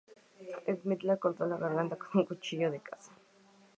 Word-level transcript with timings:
Smith 0.81 1.03
le 1.03 1.15
cortó 1.25 1.45
la 1.45 1.57
garganta 1.59 1.95
con 1.95 2.21
un 2.21 2.25
cuchillo 2.25 2.71
de 2.71 2.79
caza. 2.79 3.11